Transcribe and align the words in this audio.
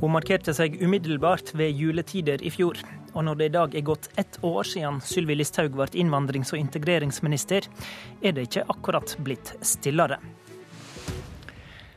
Hun 0.00 0.14
markerte 0.14 0.54
seg 0.56 0.78
umiddelbart 0.80 1.50
ved 1.52 1.76
juletider 1.76 2.40
i 2.40 2.48
fjor. 2.48 2.78
Og 3.12 3.24
når 3.26 3.36
det 3.36 3.48
i 3.50 3.52
dag 3.52 3.74
er 3.76 3.82
gått 3.84 4.06
ett 4.16 4.38
år 4.40 4.64
siden 4.64 5.02
Sylvi 5.04 5.34
Listhaug 5.36 5.74
ble 5.76 5.90
innvandrings- 5.92 6.54
og 6.54 6.60
integreringsminister, 6.62 7.66
er 8.22 8.32
det 8.32 8.46
ikke 8.48 8.64
akkurat 8.72 9.12
blitt 9.20 9.52
stillere. 9.60 10.16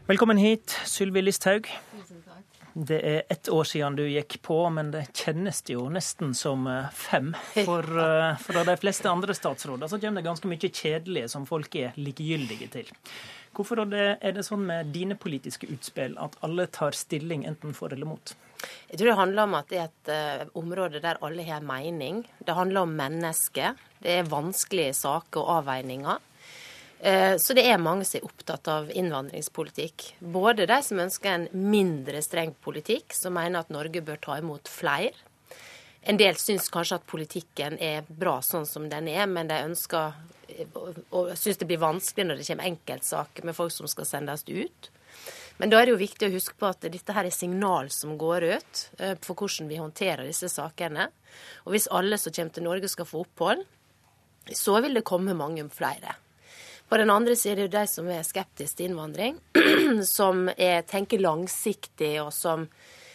Velkommen 0.10 0.42
hit, 0.42 0.76
Sylvi 0.84 1.24
Listhaug. 1.24 1.70
Det 2.74 2.98
er 3.08 3.24
ett 3.30 3.48
år 3.54 3.70
siden 3.70 3.96
du 3.96 4.04
gikk 4.04 4.42
på, 4.44 4.58
men 4.74 4.90
det 4.92 5.06
kjennes 5.14 5.64
jo 5.70 5.86
nesten 5.94 6.34
som 6.36 6.68
eh, 6.68 6.90
fem. 6.92 7.32
For 7.70 7.88
for 8.44 8.66
de 8.68 8.76
fleste 8.82 9.08
andre 9.08 9.38
statsråder 9.38 9.88
så 9.88 10.02
kommer 10.02 10.20
det 10.20 10.28
ganske 10.28 10.50
mye 10.52 10.74
kjedelige 10.74 11.32
som 11.32 11.48
folk 11.48 11.76
er 11.80 11.96
likegyldige 11.96 12.68
til. 12.74 12.92
Hvorfor 13.54 13.84
er 13.86 14.34
det 14.34 14.46
sånn 14.48 14.66
med 14.66 14.90
dine 14.96 15.16
politiske 15.20 15.68
utspill 15.70 16.16
at 16.22 16.38
alle 16.46 16.66
tar 16.74 16.96
stilling 16.98 17.46
enten 17.46 17.76
for 17.78 17.94
eller 17.94 18.10
mot? 18.10 18.34
Jeg 18.90 18.98
tror 18.98 19.10
det 19.10 19.20
handler 19.20 19.48
om 19.48 19.56
at 19.58 19.70
det 19.70 19.80
er 19.80 19.90
et 19.90 20.12
uh, 20.14 20.52
område 20.60 21.02
der 21.04 21.20
alle 21.26 21.46
har 21.46 21.66
mening. 21.66 22.24
Det 22.40 22.56
handler 22.58 22.88
om 22.88 22.96
mennesker. 22.98 23.76
Det 24.02 24.20
er 24.20 24.32
vanskelige 24.32 24.96
saker 24.98 25.42
og 25.42 25.52
avveininger. 25.60 26.24
Uh, 27.04 27.36
så 27.38 27.54
det 27.58 27.66
er 27.68 27.82
mange 27.82 28.08
som 28.08 28.22
er 28.22 28.30
opptatt 28.30 28.70
av 28.72 28.90
innvandringspolitikk. 28.90 30.08
Både 30.20 30.66
de 30.70 30.80
som 30.86 31.04
ønsker 31.04 31.34
en 31.34 31.48
mindre 31.54 32.24
streng 32.26 32.56
politikk, 32.64 33.14
som 33.14 33.36
mener 33.38 33.62
at 33.62 33.74
Norge 33.74 34.02
bør 34.06 34.22
ta 34.24 34.40
imot 34.42 34.72
flere. 34.72 35.14
En 36.04 36.20
del 36.20 36.36
syns 36.36 36.68
kanskje 36.72 36.98
at 37.00 37.08
politikken 37.08 37.78
er 37.80 38.08
bra 38.08 38.40
sånn 38.44 38.66
som 38.68 38.90
den 38.92 39.08
er, 39.12 39.28
men 39.30 39.48
de 39.48 39.62
ønsker 39.64 40.18
og 41.14 41.32
syns 41.40 41.60
det 41.60 41.68
blir 41.70 41.82
vanskelig 41.82 42.28
når 42.28 42.40
det 42.40 42.48
kommer 42.50 42.70
enkeltsaker 42.70 43.48
med 43.48 43.58
folk 43.58 43.74
som 43.76 43.90
skal 43.92 44.08
sendes 44.10 44.46
ut. 44.50 44.90
Men 45.58 45.70
da 45.70 45.80
er 45.80 45.86
det 45.86 45.94
jo 45.94 46.02
viktig 46.02 46.28
å 46.28 46.34
huske 46.34 46.58
på 46.58 46.70
at 46.72 46.86
dette 46.90 47.14
her 47.14 47.28
er 47.30 47.34
signal 47.34 47.92
som 47.94 48.16
går 48.18 48.48
ut 48.56 48.84
eh, 48.98 49.14
for 49.22 49.38
hvordan 49.38 49.70
vi 49.70 49.80
håndterer 49.82 50.26
disse 50.26 50.50
sakene. 50.50 51.10
Og 51.66 51.76
hvis 51.76 51.90
alle 51.94 52.18
som 52.18 52.34
kommer 52.34 52.56
til 52.56 52.66
Norge 52.66 52.90
skal 52.92 53.10
få 53.10 53.24
opphold, 53.28 53.64
så 54.50 54.80
vil 54.84 54.98
det 54.98 55.06
komme 55.08 55.38
mange 55.38 55.68
flere. 55.72 56.18
På 56.90 56.98
den 57.00 57.14
andre 57.14 57.36
siden 57.40 57.54
er 57.54 57.62
det 57.62 57.70
jo 57.70 57.78
de 57.78 57.86
som 57.90 58.10
er 58.12 58.26
skeptiske 58.28 58.78
til 58.78 58.92
innvandring, 58.92 59.38
som 60.18 60.50
er, 60.58 60.84
tenker 60.90 61.22
langsiktig, 61.24 62.18
og 62.22 62.34
som 62.36 62.68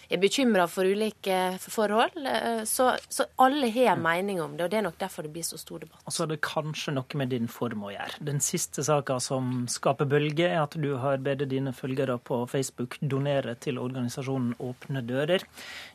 er 0.09 0.20
bekymra 0.20 0.67
for 0.70 0.89
ulike 0.89 1.39
forhold. 1.61 2.17
Eh, 2.27 2.62
så, 2.69 2.91
så 3.09 3.27
alle 3.37 3.70
har 3.75 3.92
en 3.92 4.03
mening 4.03 4.41
om 4.42 4.56
det, 4.56 4.67
og 4.67 4.73
det 4.73 4.81
er 4.81 4.87
nok 4.87 4.98
derfor 5.01 5.27
det 5.27 5.33
blir 5.34 5.47
så 5.47 5.59
stor 5.61 5.84
debatt. 5.84 6.03
Og 6.05 6.14
så 6.14 6.25
er 6.25 6.33
det 6.33 6.41
kanskje 6.47 6.95
noe 6.97 7.20
med 7.20 7.33
din 7.34 7.48
form 7.53 7.84
å 7.89 7.92
gjøre. 7.92 8.20
Den 8.31 8.41
siste 8.45 8.84
saka 8.86 9.19
som 9.23 9.67
skaper 9.70 10.09
bølge, 10.09 10.48
er 10.48 10.62
at 10.62 10.77
du 10.81 10.91
har 11.03 11.20
bedt 11.25 11.47
dine 11.51 11.75
følgere 11.77 12.19
på 12.19 12.42
Facebook 12.51 12.98
donere 13.01 13.56
til 13.61 13.81
organisasjonen 13.83 14.56
Åpne 14.59 15.03
dører. 15.06 15.45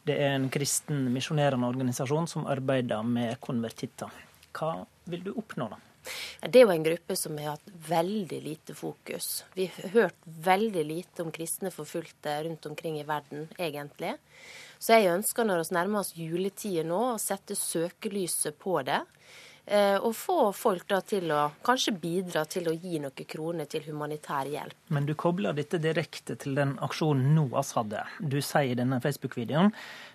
Det 0.06 0.18
er 0.20 0.38
en 0.38 0.50
kristen 0.54 1.08
misjonerende 1.14 1.68
organisasjon 1.70 2.30
som 2.30 2.48
arbeider 2.50 3.04
med 3.08 3.40
konvertitter. 3.44 4.14
Hva 4.54 4.76
vil 5.10 5.26
du 5.26 5.34
oppnå, 5.34 5.68
da? 5.72 5.82
Det 6.44 6.60
er 6.60 6.66
jo 6.66 6.74
en 6.74 6.86
gruppe 6.86 7.16
som 7.20 7.38
har 7.40 7.56
hatt 7.56 7.72
veldig 7.88 8.40
lite 8.44 8.76
fokus. 8.76 9.44
Vi 9.56 9.70
har 9.76 9.96
hørt 9.96 10.26
veldig 10.26 10.84
lite 10.90 11.24
om 11.24 11.32
kristne 11.32 11.72
forfulgte 11.74 12.36
rundt 12.48 12.66
omkring 12.70 13.00
i 13.00 13.08
verden, 13.08 13.48
egentlig. 13.58 14.16
Så 14.84 14.98
jeg 14.98 15.14
ønsker 15.14 15.48
når 15.48 15.64
vi 15.64 15.78
nærmer 15.78 16.04
oss 16.04 16.16
juletider 16.18 16.88
nå, 16.88 17.02
å 17.14 17.22
sette 17.22 17.56
søkelyset 17.56 18.60
på 18.60 18.82
det. 18.88 19.00
Eh, 19.66 19.96
og 19.96 20.12
få 20.16 20.52
folk 20.52 20.88
da 20.92 21.00
til 21.08 21.32
å 21.32 21.44
kanskje 21.64 21.94
bidra 21.96 22.44
til 22.52 22.68
å 22.68 22.74
gi 22.76 23.00
noen 23.00 23.28
kroner 23.28 23.70
til 23.72 23.86
humanitær 23.88 24.50
hjelp. 24.52 24.76
Men 24.92 25.08
du 25.08 25.14
kobler 25.16 25.56
dette 25.56 25.80
direkte 25.80 26.36
til 26.40 26.58
den 26.58 26.76
aksjonen 26.84 27.32
NOAS 27.38 27.72
hadde. 27.78 28.02
Du 28.20 28.42
sier 28.44 28.74
i 28.74 28.80
denne 28.80 29.00
Facebook-videoen 29.04 29.72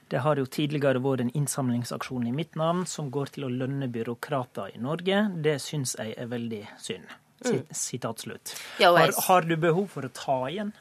det 0.08 0.22
har 0.24 0.40
jo 0.40 0.46
tidligere 0.48 1.00
vært 1.04 1.26
en 1.26 1.32
innsamlingsaksjon 1.36 2.28
i 2.28 2.32
mitt 2.32 2.56
navn 2.56 2.86
som 2.88 3.10
går 3.12 3.34
til 3.34 3.44
å 3.44 3.52
lønne 3.52 3.90
byråkrater 3.92 4.76
i 4.76 4.80
Norge. 4.80 5.26
Det 5.44 5.58
syns 5.60 5.96
jeg 5.98 6.14
er 6.16 6.30
veldig 6.30 6.62
synd. 6.80 7.08
Mm. 7.44 7.60
Sitat 7.70 8.24
slutt. 8.24 8.54
Har, 8.80 9.12
har 9.28 9.44
du 9.46 9.56
behov 9.60 9.86
for 9.92 10.08
å 10.08 10.12
ta 10.12 10.38
igjen? 10.48 10.72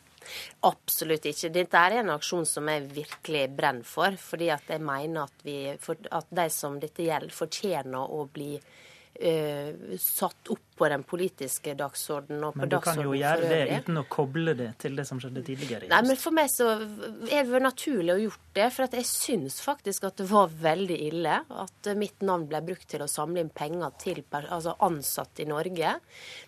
Absolutt 0.68 1.28
ikke. 1.30 1.52
Dette 1.54 1.82
er 1.82 2.00
en 2.00 2.14
aksjon 2.16 2.48
som 2.50 2.70
jeg 2.72 2.88
virkelig 2.96 3.46
brenner 3.58 3.88
for. 3.88 4.18
Fordi 4.22 4.52
at 4.54 4.72
jeg 4.74 4.84
mener 4.84 5.28
at, 5.28 5.46
vi, 5.46 5.60
at 5.72 6.32
de 6.42 6.48
som 6.54 6.80
dette 6.82 7.06
gjelder, 7.06 7.36
fortjener 7.36 8.16
å 8.18 8.24
bli 8.34 8.54
uh, 8.58 9.98
satt 10.02 10.54
opp 10.54 10.67
på 10.78 10.88
den 10.92 11.04
politiske 11.08 11.74
dagsordenen 11.78 12.46
og 12.48 12.56
på 12.56 12.62
Men 12.62 12.72
du 12.72 12.78
kan 12.84 13.02
jo 13.02 13.16
gjøre 13.18 13.50
det 13.50 13.82
uten 13.82 14.02
å 14.02 14.06
koble 14.12 14.54
det 14.58 14.70
til 14.82 14.98
det 14.98 15.08
som 15.10 15.22
skjedde 15.22 15.44
tidligere? 15.48 15.90
Nei, 15.92 16.02
men 16.06 16.20
For 16.20 16.36
meg 16.36 16.52
så 16.54 16.70
er 17.34 17.48
det 17.48 17.62
naturlig 17.64 18.14
å 18.14 18.20
gjort 18.22 18.46
det. 18.58 18.70
For 18.76 18.98
jeg 19.00 19.10
syns 19.10 19.60
faktisk 19.64 20.08
at 20.10 20.22
det 20.22 20.28
var 20.30 20.54
veldig 20.54 21.00
ille 21.08 21.40
at 21.64 21.92
mitt 22.00 22.26
navn 22.26 22.48
ble 22.50 22.62
brukt 22.70 22.88
til 22.92 23.04
å 23.04 23.10
samle 23.12 23.44
inn 23.44 23.54
penger 23.54 23.98
til 24.02 24.24
altså 24.32 24.78
ansatte 24.86 25.44
i 25.44 25.50
Norge. 25.50 25.96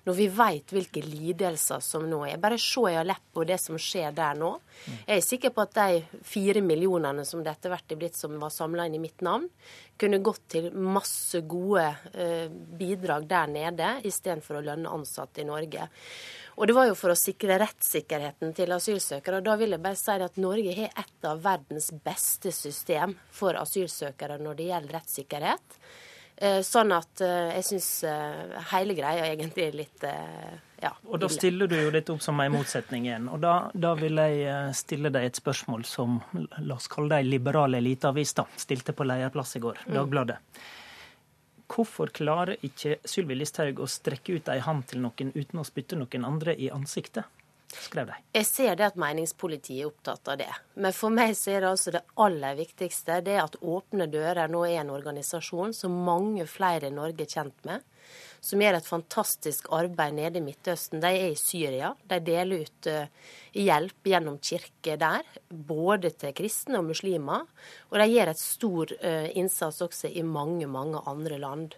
Når 0.08 0.20
vi 0.20 0.30
veit 0.40 0.74
hvilke 0.76 1.04
lidelser 1.06 1.84
som 1.84 2.08
nå 2.10 2.24
er. 2.30 2.40
Bare 2.42 2.60
se 2.62 2.86
i 2.90 2.98
Aleppo 3.00 3.46
det 3.48 3.60
som 3.62 3.80
skjer 3.80 4.14
der 4.16 4.38
nå. 4.40 4.54
Jeg 5.08 5.18
er 5.18 5.26
sikker 5.26 5.54
på 5.56 5.66
at 5.66 5.76
de 5.76 6.22
fire 6.26 6.64
millionene 6.66 7.26
som 7.28 7.44
det 7.44 7.54
etter 7.54 7.74
hvert 7.74 7.94
er 7.94 8.00
blitt 8.00 8.18
som 8.18 8.38
var 8.42 8.54
samla 8.54 8.88
inn 8.88 8.98
i 9.00 9.04
mitt 9.04 9.24
navn, 9.26 9.48
kunne 10.00 10.22
gått 10.24 10.46
til 10.54 10.70
masse 10.72 11.42
gode 11.50 11.84
eh, 12.14 12.48
bidrag 12.50 13.28
der 13.28 13.50
nede. 13.52 13.90
i 14.04 14.12
istedenfor 14.20 14.60
å 14.60 14.66
lønne 14.68 14.92
ansatte 14.92 15.42
i 15.42 15.48
Norge. 15.48 15.88
Og 16.60 16.68
det 16.68 16.76
var 16.76 16.90
jo 16.90 16.98
for 17.00 17.14
å 17.14 17.18
sikre 17.18 17.56
rettssikkerheten 17.62 18.52
til 18.58 18.76
asylsøkere. 18.76 19.40
Og 19.40 19.48
da 19.48 19.56
vil 19.60 19.78
jeg 19.78 19.84
bare 19.84 20.00
si 20.00 20.20
at 20.28 20.40
Norge 20.44 20.76
har 20.76 20.92
et 20.92 21.28
av 21.30 21.40
verdens 21.44 21.88
beste 22.04 22.52
system 22.52 23.16
for 23.32 23.56
asylsøkere 23.56 24.42
når 24.44 24.60
det 24.60 24.70
gjelder 24.74 24.98
rettssikkerhet. 25.00 25.80
Eh, 26.40 26.62
sånn 26.64 26.94
at 26.96 27.20
eh, 27.24 27.50
jeg 27.58 27.66
syns 27.68 27.88
eh, 28.08 28.60
hele 28.72 28.96
greia 28.96 29.26
egentlig 29.28 29.66
er 29.66 29.74
litt 29.76 30.06
ja, 30.80 30.94
Og 31.12 31.18
da 31.20 31.28
stiller 31.28 31.68
du 31.68 31.76
jo 31.76 31.90
litt 31.92 32.08
opp 32.14 32.22
som 32.24 32.40
en 32.40 32.54
motsetning 32.54 33.10
igjen. 33.10 33.28
Og 33.28 33.42
da, 33.44 33.56
da, 33.76 33.92
vil 34.00 34.20
jeg 34.24 34.76
stille 34.80 35.12
deg 35.12 35.28
et 35.28 35.40
spørsmål 35.42 35.84
som 35.88 36.22
la 36.32 36.78
oss 36.78 36.88
kalle 36.92 37.12
det 37.12 37.24
ei 37.24 37.28
liberal 37.28 37.76
eliteavis, 37.76 38.32
da. 38.40 38.48
Stilte 38.56 38.96
på 38.96 39.08
lederplass 39.08 39.58
i 39.60 39.64
går, 39.64 39.84
mm. 39.84 39.98
Dagbladet. 39.98 40.40
Hvorfor 41.70 42.10
klarer 42.14 42.58
ikke 42.66 42.98
Sylvi 43.06 43.38
Listhaug 43.38 43.80
å 43.80 43.90
strekke 43.90 44.40
ut 44.40 44.50
ei 44.50 44.62
hand 44.66 44.88
til 44.90 45.04
noen 45.04 45.34
uten 45.36 45.62
å 45.62 45.68
spytte 45.68 46.00
noen 46.00 46.26
andre 46.26 46.58
i 46.58 46.72
ansiktet? 46.74 47.30
skrev 47.70 48.08
de. 48.08 48.16
Jeg 48.34 48.46
ser 48.46 48.76
det 48.80 48.88
at 48.88 49.00
meningspolitiet 49.00 49.84
er 49.84 49.90
opptatt 49.90 50.32
av 50.32 50.40
det. 50.42 50.50
Men 50.74 50.96
for 50.96 51.14
meg 51.14 51.36
så 51.38 51.54
er 51.54 51.64
det 51.64 51.70
altså 51.70 51.94
det 51.94 52.02
aller 52.18 52.58
viktigste 52.58 53.20
det 53.26 53.38
at 53.42 53.58
Åpne 53.62 54.10
dører 54.10 54.52
nå 54.52 54.64
er 54.68 54.82
en 54.82 54.94
organisasjon 54.96 55.76
som 55.78 56.00
mange 56.06 56.48
flere 56.50 56.90
i 56.90 56.96
Norge 56.96 57.26
er 57.26 57.30
kjent 57.30 57.68
med 57.70 57.86
som 58.40 58.62
gjør 58.62 58.78
et 58.78 58.88
fantastisk 58.88 59.68
arbeid 59.76 60.16
nede 60.16 60.40
i 60.40 60.44
Midtøsten. 60.44 61.02
De 61.04 61.12
er 61.12 61.34
i 61.34 61.40
Syria. 61.40 61.92
De 62.08 62.20
deler 62.24 62.64
ut 62.64 62.90
uh, 62.90 63.32
hjelp 63.52 64.10
gjennom 64.12 64.38
kirke 64.44 64.96
der, 65.00 65.28
både 65.50 66.14
til 66.16 66.34
kristne 66.38 66.80
og 66.80 66.88
muslimer. 66.92 67.48
Og 67.92 68.00
de 68.00 68.08
gjør 68.14 68.32
et 68.32 68.42
stor 68.42 68.94
uh, 69.04 69.28
innsats 69.40 69.82
også 69.86 70.12
i 70.12 70.24
mange, 70.24 70.70
mange 70.72 71.04
andre 71.10 71.40
land. 71.42 71.76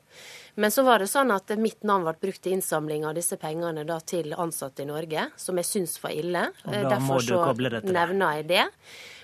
Men 0.56 0.74
så 0.74 0.86
var 0.86 1.02
det 1.02 1.10
sånn 1.10 1.34
at 1.34 1.54
mitt 1.58 1.82
navn 1.88 2.06
ble 2.06 2.18
brukt 2.28 2.44
til 2.46 2.58
innsamling 2.58 3.08
av 3.08 3.16
disse 3.18 3.40
pengene 3.42 3.86
da, 3.88 3.98
til 4.04 4.36
ansatte 4.38 4.86
i 4.86 4.90
Norge, 4.90 5.30
som 5.42 5.58
jeg 5.58 5.70
syns 5.70 5.98
var 6.04 6.14
ille. 6.14 6.46
Og 6.68 6.76
da 6.76 6.84
Derfor 6.94 7.18
må 7.18 7.24
du 7.26 7.36
koble 7.40 7.74
det 7.74 7.84
til 7.88 7.98
nevner 7.98 8.38
jeg 8.42 8.48
det. 8.52 8.68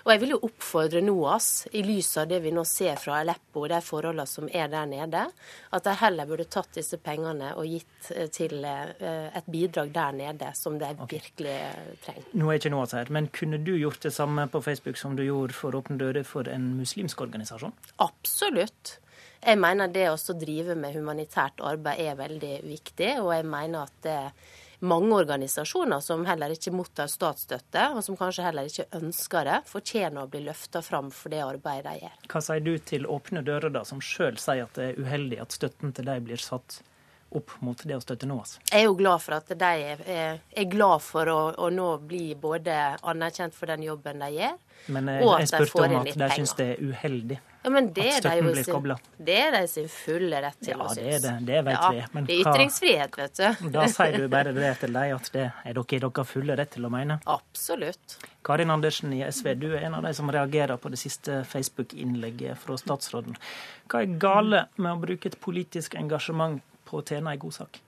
Og 0.06 0.12
jeg 0.14 0.22
vil 0.22 0.34
jo 0.36 0.40
oppfordre 0.48 1.02
NOAS, 1.04 1.68
i 1.78 1.84
lys 1.86 2.10
av 2.22 2.28
det 2.32 2.42
vi 2.44 2.52
nå 2.56 2.64
ser 2.68 3.00
fra 3.02 3.22
Aleppo 3.22 3.64
og 3.64 3.72
de 3.72 3.80
forholdene 3.84 4.28
som 4.30 4.50
er 4.52 4.70
der 4.72 4.90
nede, 4.90 5.24
at 5.74 5.88
de 5.88 5.96
heller 6.02 6.30
burde 6.30 6.48
tatt 6.52 6.78
disse 6.78 7.00
pengene 7.02 7.54
og 7.58 7.68
gitt 7.70 8.12
eh, 8.14 8.30
til 8.34 8.62
eh, 8.68 9.32
et 9.38 9.50
bidrag 9.52 9.92
der 9.96 10.20
nede, 10.20 10.52
som 10.58 10.78
de 10.80 10.92
okay. 10.94 11.18
virkelig 11.18 11.58
trenger. 12.06 12.30
Nå 12.38 12.52
er 12.52 12.62
ikke 12.62 12.74
NOAS 12.74 12.96
her, 12.98 13.12
men 13.14 13.32
kunne 13.34 13.62
du 13.64 13.74
gjort 13.78 14.04
det 14.06 14.14
samme 14.16 14.48
på 14.52 14.62
Facebook 14.66 15.02
som 15.02 15.18
du 15.18 15.26
gjorde 15.26 15.58
for 15.58 15.76
Åpne 15.78 16.00
dører 16.02 16.28
for 16.28 16.50
en 16.52 16.72
muslimsk 16.80 17.22
organisasjon? 17.28 17.76
Absolutt. 18.04 18.98
Jeg 19.44 19.60
mener 19.62 19.92
det 19.94 20.08
å 20.10 20.38
drive 20.38 20.76
med 20.80 20.96
humanitært 20.98 21.62
arbeid 21.64 22.02
er 22.02 22.18
veldig 22.18 22.56
viktig, 22.66 23.12
og 23.22 23.34
jeg 23.36 23.46
mener 23.48 23.86
at 23.86 24.00
det 24.06 24.22
mange 24.80 25.16
organisasjoner 25.16 26.00
som 26.00 26.26
heller 26.26 26.54
ikke 26.54 26.74
mottar 26.76 27.10
statsstøtte, 27.10 27.88
og 27.96 28.04
som 28.06 28.18
kanskje 28.20 28.46
heller 28.46 28.70
ikke 28.70 28.86
ønsker 29.00 29.48
det, 29.50 29.62
fortjener 29.70 30.26
å 30.26 30.32
bli 30.32 30.44
løfta 30.46 30.84
fram 30.86 31.10
for 31.14 31.34
det 31.34 31.42
arbeidet 31.46 31.88
de 31.88 32.06
gjør. 32.06 32.20
Hva 32.34 32.44
sier 32.46 32.66
du 32.66 32.76
til 32.78 33.08
Åpne 33.10 33.44
dører, 33.48 33.74
da, 33.74 33.84
som 33.88 34.04
sjøl 34.04 34.38
sier 34.42 34.68
at 34.68 34.78
det 34.78 34.92
er 34.92 35.02
uheldig 35.02 35.42
at 35.44 35.58
støtten 35.58 35.96
til 35.98 36.08
dem 36.10 36.30
blir 36.30 36.42
satt 36.42 36.82
opp 37.36 37.52
mot 37.66 37.82
det 37.84 37.98
å 37.98 38.04
støtte 38.04 38.30
NOAS? 38.30 38.58
Jeg 38.70 38.86
er 38.86 38.88
jo 38.88 38.96
glad 39.00 39.24
for 39.24 39.38
at 39.40 39.50
de 39.52 39.72
er, 39.92 40.40
er 40.48 40.70
glad 40.72 41.04
for 41.04 41.28
å, 41.32 41.40
å, 41.58 41.70
nå 41.74 41.90
bli 42.08 42.30
både 42.40 42.78
anerkjent 43.02 43.58
for 43.58 43.74
den 43.74 43.84
jobben 43.90 44.24
de 44.24 44.32
gjør, 44.38 44.58
Men 44.94 45.12
jeg, 45.12 45.26
og 45.26 45.34
at 45.36 45.52
jeg 45.52 45.66
de 45.66 45.74
får 45.74 45.90
inn 45.90 46.08
litt 46.08 46.16
penger. 46.16 46.22
Men 46.22 46.24
jeg 46.24 46.24
spurte 46.24 46.24
om 46.24 46.24
at 46.24 46.24
de 46.24 46.34
syns 46.38 46.58
det 46.62 46.70
er 46.76 46.84
uheldig 46.92 47.40
Ja, 47.68 47.72
men 47.76 47.90
det 47.92 48.06
at 48.08 48.08
er, 48.08 48.22
støtten 48.24 48.48
blir 48.48 48.64
sin, 48.64 48.74
kobla. 48.78 48.96
det 49.28 49.36
er 49.44 49.52
de 49.58 49.62
sin 49.68 49.90
fulle 49.92 50.40
rett 50.46 50.60
til 50.64 50.72
Ja, 50.72 50.78
å 50.80 50.88
det 50.96 51.04
synes. 51.04 51.16
er 51.18 51.24
det. 51.28 51.34
Det 51.50 51.62
vet 51.68 51.76
ja, 51.76 51.90
vi. 51.92 52.04
Men 52.16 52.26
det 52.30 52.38
er 52.38 52.44
hva- 52.46 52.54
ytringsfrihet, 52.56 53.18
vet 53.20 53.42
du. 53.42 53.70
Da 53.76 53.86
sier 53.92 54.18
du 54.22 54.28
bare 54.32 54.54
det 54.56 54.72
til 54.80 54.94
dem 54.96 55.16
at 55.18 55.30
det 55.36 55.46
er 55.52 55.74
dere 55.82 55.98
i 55.98 56.00
deres 56.08 56.32
fulle 56.32 56.56
rett 56.62 56.72
til 56.78 56.88
å 56.88 56.92
mene. 56.94 57.20
Absolutt. 57.38 58.18
Karin 58.48 58.72
Andersen 58.72 59.12
i 59.18 59.20
SV, 59.28 59.52
du 59.60 59.68
er 59.76 59.84
en 59.90 59.98
av 60.00 60.08
de 60.08 60.14
som 60.16 60.32
reagerer 60.32 60.80
på 60.80 60.90
det 60.94 61.02
siste 61.04 61.42
Facebook-innlegget 61.52 62.58
fra 62.62 62.78
statsråden. 62.80 63.36
Hva 63.92 64.02
er 64.06 64.16
gale 64.22 64.66
med 64.78 64.94
å 64.96 65.02
bruke 65.04 65.28
et 65.28 65.40
politisk 65.44 65.96
engasjement 66.00 66.62
på 66.88 67.02
å 67.02 67.06
tjene 67.06 67.34
en 67.36 67.42
god 67.42 67.58
sak? 67.60 67.82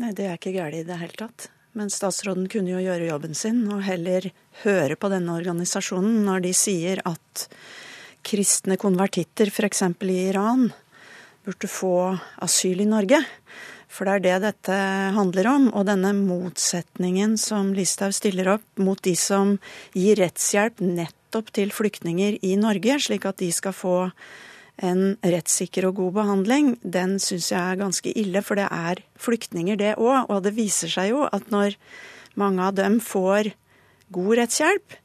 Nei, 0.00 0.12
det 0.16 0.24
er 0.30 0.38
ikke 0.40 0.54
galt 0.56 0.78
i 0.80 0.86
det 0.88 0.96
hele 1.02 1.18
tatt. 1.20 1.50
Men 1.76 1.88
statsråden 1.92 2.48
kunne 2.52 2.72
jo 2.74 2.80
gjøre 2.84 3.06
jobben 3.08 3.34
sin 3.36 3.62
og 3.72 3.82
heller 3.86 4.26
høre 4.62 4.96
på 5.00 5.08
denne 5.12 5.32
organisasjonen 5.38 6.18
når 6.26 6.42
de 6.44 6.50
sier 6.56 7.00
at 7.08 7.46
kristne 8.26 8.78
konvertitter, 8.80 9.50
f.eks. 9.52 9.82
i 10.02 10.18
Iran, 10.28 10.70
burde 11.44 11.68
få 11.70 11.94
asyl 12.42 12.82
i 12.84 12.88
Norge. 12.88 13.22
For 13.92 14.08
det 14.08 14.14
er 14.14 14.22
det 14.24 14.36
dette 14.46 14.76
handler 15.16 15.48
om. 15.50 15.66
Og 15.76 15.84
denne 15.88 16.14
motsetningen 16.16 17.36
som 17.40 17.74
Listhaug 17.76 18.14
stiller 18.16 18.54
opp 18.54 18.80
mot 18.80 19.00
de 19.04 19.14
som 19.18 19.58
gir 19.92 20.16
rettshjelp 20.22 20.80
nettopp 20.80 21.52
til 21.52 21.74
flyktninger 21.74 22.38
i 22.46 22.54
Norge, 22.60 22.96
slik 23.04 23.26
at 23.28 23.42
de 23.42 23.50
skal 23.52 23.76
få 23.76 23.98
en 24.82 25.18
rettssikker 25.20 25.84
og 25.86 25.98
god 25.98 26.14
behandling, 26.16 26.72
den 26.80 27.18
syns 27.20 27.50
jeg 27.52 27.60
er 27.60 27.80
ganske 27.82 28.14
ille. 28.16 28.40
For 28.40 28.58
det 28.58 28.70
er 28.72 29.02
flyktninger, 29.20 29.76
det 29.76 29.98
òg. 29.98 30.30
Og 30.32 30.40
det 30.46 30.56
viser 30.56 30.90
seg 30.92 31.12
jo 31.12 31.26
at 31.28 31.52
når 31.52 31.76
mange 32.40 32.64
av 32.64 32.78
dem 32.78 32.96
får 33.04 33.52
god 34.12 34.36
rettshjelp, 34.40 35.01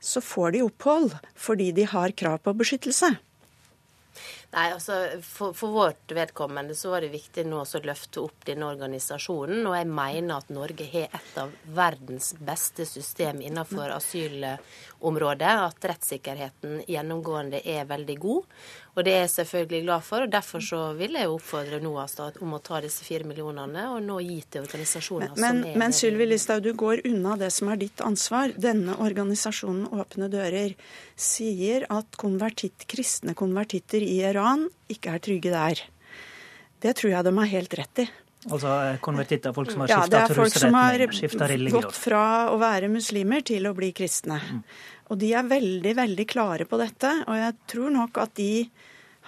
så 0.00 0.20
får 0.20 0.56
de 0.56 0.62
opphold 0.66 1.16
fordi 1.36 1.72
de 1.76 1.86
har 1.88 2.14
krav 2.16 2.38
på 2.42 2.54
beskyttelse. 2.58 3.16
Nei, 4.48 4.70
altså 4.72 4.94
for, 5.20 5.52
for 5.52 5.74
vårt 5.74 6.12
vedkommende 6.16 6.72
så 6.74 6.94
var 6.94 7.04
det 7.04 7.10
viktig 7.12 7.44
nå 7.44 7.60
å 7.60 7.80
løfte 7.84 8.22
opp 8.22 8.46
denne 8.48 8.70
organisasjonen. 8.72 9.60
Og 9.68 9.76
jeg 9.76 9.88
mener 9.92 10.38
at 10.38 10.52
Norge 10.54 10.86
har 10.88 11.12
et 11.18 11.36
av 11.42 11.52
verdens 11.76 12.30
beste 12.40 12.86
system 12.88 13.42
innenfor 13.44 13.92
asylområdet. 13.98 15.52
At 15.68 15.88
rettssikkerheten 15.92 16.80
gjennomgående 16.88 17.60
er 17.60 17.84
veldig 17.92 18.16
god. 18.24 18.60
Og 18.98 19.04
det 19.06 19.12
er 19.14 19.20
jeg 19.26 19.34
selvfølgelig 19.36 19.84
glad 19.84 20.02
for. 20.02 20.24
og 20.24 20.32
Derfor 20.32 20.64
så 20.64 20.80
vil 20.98 21.14
jeg 21.20 21.30
oppfordre 21.30 21.78
NOAS 21.84 22.16
da 22.18 22.30
om 22.42 22.56
å 22.56 22.62
ta 22.64 22.80
disse 22.82 23.04
fire 23.06 23.28
millionene 23.28 23.84
og 23.92 24.00
nå 24.02 24.16
gi 24.24 24.40
til 24.50 24.64
organisasjoner 24.64 25.36
Men, 25.36 25.60
som 25.60 25.68
er 25.68 25.78
men 25.84 25.94
Sylvi 25.94 26.26
Listhaug, 26.26 26.64
du 26.64 26.72
går 26.72 27.04
unna 27.06 27.36
det 27.38 27.52
som 27.54 27.70
er 27.70 27.78
ditt 27.84 28.02
ansvar. 28.02 28.56
Denne 28.58 28.96
organisasjonen 29.04 29.86
Åpne 29.92 30.30
dører 30.32 30.74
sier 31.14 31.86
at 31.94 32.18
konvertitt, 32.18 32.88
kristne 32.90 33.36
konvertitter 33.38 34.02
i 34.02 34.18
Iran 34.38 34.64
ikke 34.88 35.16
er 35.16 35.22
trygge 35.22 35.52
der. 35.52 35.84
Det 36.78 36.94
tror 36.94 37.10
jeg 37.10 37.26
de 37.26 37.34
har 37.38 37.52
helt 37.52 37.74
rett 37.74 38.02
i. 38.04 38.08
Altså 38.48 38.70
konvertitter, 39.02 39.52
folk 39.52 39.70
som 39.72 39.82
har 39.82 39.90
Ja, 39.90 40.02
det 40.06 40.20
skifta 40.20 40.32
er 40.32 40.38
folk 40.38 40.54
som 40.54 40.76
har 40.78 40.94
religion. 41.50 41.82
gått 41.82 41.96
fra 41.98 42.20
å 42.52 42.58
være 42.60 42.88
muslimer 42.88 43.42
til 43.42 43.66
å 43.66 43.74
bli 43.74 43.90
kristne. 43.92 44.38
Og 45.10 45.18
de 45.18 45.32
er 45.34 45.42
veldig, 45.42 45.94
veldig 45.98 46.26
klare 46.30 46.64
på 46.68 46.78
dette. 46.78 47.10
Og 47.26 47.34
jeg 47.34 47.56
tror 47.66 47.90
nok 47.90 48.20
at 48.22 48.34
de 48.38 48.70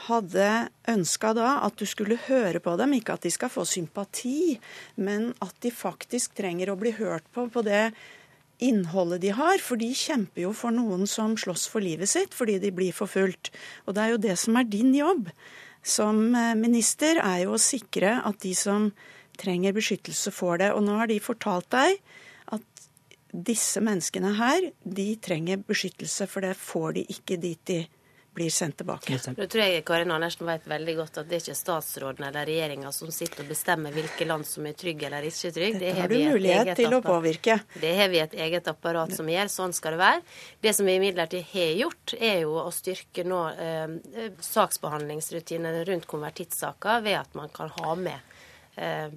hadde 0.06 0.46
ønska 0.88 1.34
da 1.36 1.50
at 1.66 1.76
du 1.76 1.84
skulle 1.88 2.20
høre 2.28 2.62
på 2.62 2.76
dem. 2.78 2.94
Ikke 2.96 3.18
at 3.18 3.26
de 3.26 3.32
skal 3.34 3.50
få 3.52 3.66
sympati, 3.68 4.54
men 4.96 5.34
at 5.42 5.58
de 5.60 5.74
faktisk 5.74 6.38
trenger 6.38 6.70
å 6.70 6.78
bli 6.80 6.94
hørt 6.96 7.26
på 7.34 7.48
på 7.50 7.64
det 7.66 7.90
innholdet 8.64 9.24
de 9.24 9.32
har. 9.36 9.58
For 9.64 9.80
de 9.80 9.90
kjemper 9.96 10.44
jo 10.46 10.52
for 10.56 10.74
noen 10.74 11.06
som 11.10 11.36
slåss 11.38 11.66
for 11.72 11.84
livet 11.84 12.10
sitt 12.12 12.36
fordi 12.36 12.58
de 12.62 12.72
blir 12.74 12.96
forfulgt. 12.96 13.52
Og 13.86 13.96
det 13.96 14.04
er 14.04 14.14
jo 14.14 14.22
det 14.28 14.36
som 14.40 14.58
er 14.60 14.68
din 14.70 14.94
jobb 14.96 15.30
som 15.82 16.34
eh, 16.34 16.54
minister, 16.58 17.20
er 17.24 17.44
jo 17.46 17.56
å 17.56 17.62
sikre 17.62 18.18
at 18.26 18.40
de 18.44 18.52
som 18.56 18.90
trenger 19.40 19.72
beskyttelse, 19.76 20.32
får 20.34 20.60
det. 20.60 20.72
Og 20.76 20.84
nå 20.84 20.98
har 21.00 21.08
de 21.10 21.20
fortalt 21.24 21.70
deg 21.72 21.96
at 22.52 22.84
disse 23.30 23.80
menneskene 23.80 24.34
her, 24.36 24.70
de 24.84 25.14
trenger 25.22 25.62
beskyttelse, 25.64 26.26
for 26.28 26.44
det 26.44 26.56
får 26.58 26.98
de 26.98 27.06
ikke 27.14 27.38
dit 27.40 27.62
de 27.70 27.80
blir 28.34 28.50
sendt 28.50 28.76
tilbake. 28.80 29.18
Nå 29.36 29.46
tror 29.50 29.62
jeg 29.64 29.82
Karin 29.86 30.10
Andersen 30.14 30.46
vet 30.46 30.66
veldig 30.70 30.94
godt 31.00 31.18
at 31.22 31.30
det 31.30 31.38
er 31.38 31.42
ikke 31.44 31.58
statsråden 31.58 32.26
eller 32.28 32.46
regjeringa 32.46 32.92
som 32.94 33.10
sitter 33.14 33.42
og 33.44 33.50
bestemmer 33.50 33.94
hvilke 33.94 34.26
land 34.28 34.46
som 34.46 34.68
er 34.70 34.76
trygge 34.78 35.08
eller 35.08 35.26
ikke 35.26 35.50
trygge. 35.56 35.80
Dette 35.82 35.96
har 35.98 36.12
du 36.12 36.16
mulighet 36.30 36.72
til 36.78 36.94
å 36.94 37.00
påvirke. 37.04 37.58
Det 37.82 37.90
har 37.98 38.12
vi 38.12 38.22
et 38.22 38.36
eget 38.46 38.70
apparat 38.70 39.16
som 39.16 39.28
gjør. 39.30 39.50
Sånn 39.50 39.74
skal 39.76 39.96
det 39.96 40.02
være. 40.04 40.22
Det 40.62 40.74
som 40.78 40.86
vi 40.86 40.96
imidlertid 41.00 41.50
har 41.52 41.74
gjort, 41.82 42.14
er 42.20 42.38
jo 42.44 42.54
å 42.62 42.68
styrke 42.74 43.26
nå 43.26 43.42
eh, 43.50 44.30
saksbehandlingsrutinene 44.46 45.84
rundt 45.90 46.08
konvertittsaker 46.10 47.04
ved 47.06 47.18
at 47.24 47.36
man 47.38 47.50
kan 47.54 47.72
ha 47.80 47.98
med 47.98 48.78
eh, 48.78 49.10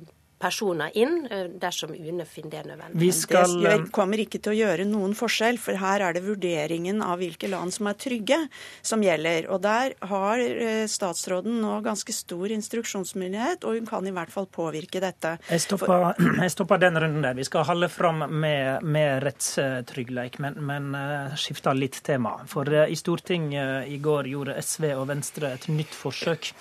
personer 0.44 0.92
inn 1.00 1.24
eh, 1.31 1.48
dersom 1.62 1.94
UNE 1.95 2.25
finner 2.28 2.63
det 2.63 2.74
nødvendig. 2.74 3.00
Vi 3.00 3.12
skal 3.16 3.56
Det 3.63 3.78
kommer 3.95 4.22
ikke 4.22 4.42
til 4.44 4.54
å 4.54 4.57
gjøre 4.57 4.88
noen 4.90 5.16
forskjell, 5.18 5.60
for 5.62 5.80
her 5.80 6.04
er 6.04 6.18
det 6.18 6.24
vurderingen 6.25 7.01
av 7.06 7.22
hvilke 7.22 7.50
land 7.51 7.74
som 7.75 7.90
er 7.92 7.98
trygge, 8.00 8.40
som 8.84 9.04
gjelder. 9.04 9.48
Og 9.54 9.62
der 9.63 9.95
har 10.10 10.44
eh, 10.44 10.86
statsråden 10.92 11.62
nå 11.63 11.80
ganske 11.86 12.16
stor 12.16 12.54
instruksjonsmyndighet, 12.57 13.63
og 13.68 13.80
hun 13.80 13.90
kan 13.90 14.07
i 14.07 14.16
hvert 14.16 14.34
fall 14.34 14.50
påvirke 14.51 15.01
dette. 15.04 15.38
Jeg 15.50 15.66
stopper, 15.66 16.12
jeg 16.44 16.56
stopper 16.56 16.81
den 16.84 17.00
runden 17.00 17.24
der. 17.25 17.38
Vi 17.39 17.48
skal 17.48 17.68
holde 17.69 17.89
fram 17.92 18.25
med, 18.28 18.84
med 18.84 19.24
rettstrygghet, 19.24 20.39
men, 20.44 20.60
men 20.66 20.92
skifter 21.39 21.78
litt 21.78 22.01
tema. 22.06 22.36
For 22.50 22.68
i 22.84 22.96
Stortinget 23.00 23.88
i 23.92 24.00
går 24.04 24.28
gjorde 24.34 24.57
SV 24.60 24.89
og 24.98 25.07
Venstre 25.12 25.54
et 25.56 25.69
nytt 25.72 25.96
forsøk 25.96 26.51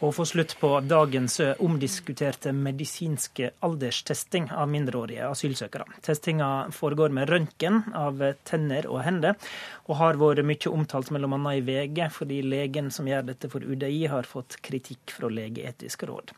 å 0.00 0.10
få 0.14 0.24
slutt 0.28 0.56
på 0.60 0.72
dagens 0.88 1.38
uh, 1.44 1.52
omdiskuterte 1.60 2.52
medisinske 2.56 3.50
alderstesting 3.66 4.48
av 4.52 4.70
mindreårige 4.72 5.28
asylsøkere. 5.28 5.86
Testinga 6.06 6.70
foregår 6.74 7.12
med 7.14 7.28
røntgen 7.28 7.82
av 7.96 8.22
tenner 8.48 8.88
og 8.90 9.02
hender, 9.04 9.36
og 9.88 9.98
har 10.00 10.20
vært 10.20 10.46
mye 10.46 10.72
omtalt 10.72 11.12
bl.a. 11.12 11.54
i 11.54 11.64
VG, 11.66 12.02
fordi 12.14 12.40
legen 12.46 12.90
som 12.94 13.08
gjør 13.08 13.28
dette 13.32 13.50
for 13.52 13.64
UDI, 13.64 14.06
har 14.12 14.28
fått 14.28 14.58
kritikk 14.64 15.12
fra 15.16 15.30
Legeetisk 15.30 16.04
råd. 16.08 16.32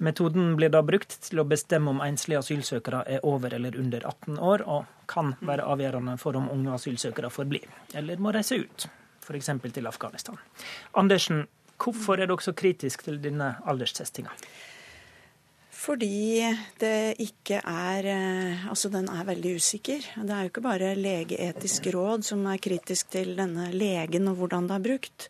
Metoden 0.00 0.54
blir 0.56 0.72
da 0.72 0.80
brukt 0.80 1.18
til 1.26 1.42
å 1.42 1.48
bestemme 1.48 1.92
om 1.92 2.00
enslige 2.00 2.40
asylsøkere 2.40 3.02
er 3.16 3.26
over 3.28 3.52
eller 3.52 3.76
under 3.76 4.06
18 4.08 4.38
år, 4.38 4.64
og 4.64 4.88
kan 5.10 5.34
være 5.44 5.66
avgjørende 5.68 6.16
for 6.22 6.38
om 6.38 6.48
unge 6.52 6.72
asylsøkere 6.78 7.28
får 7.34 7.48
bli, 7.50 7.60
eller 7.98 8.22
må 8.22 8.32
reise 8.32 8.56
ut, 8.62 8.86
f.eks. 9.26 9.50
til 9.74 9.90
Afghanistan. 9.90 10.38
Andersen, 10.96 11.44
hvorfor 11.80 12.20
er 12.20 12.30
dere 12.30 12.44
så 12.44 12.54
kritisk 12.56 13.06
til 13.06 13.20
denne 13.22 13.54
alderstestinga? 13.68 14.34
Fordi 15.80 16.44
det 16.80 17.16
ikke 17.24 17.62
er 17.64 18.06
eh, 18.10 18.66
Altså, 18.68 18.90
den 18.92 19.08
er 19.08 19.24
veldig 19.24 19.54
usikker. 19.56 20.04
Det 20.20 20.34
er 20.34 20.44
jo 20.44 20.52
ikke 20.52 20.66
bare 20.66 20.92
Legeetisk 20.98 21.88
råd 21.94 22.26
som 22.26 22.44
er 22.50 22.60
kritisk 22.60 23.10
til 23.14 23.32
denne 23.38 23.70
legen 23.72 24.28
og 24.28 24.42
hvordan 24.42 24.68
det 24.68 24.76
er 24.76 24.86
brukt. 24.90 25.28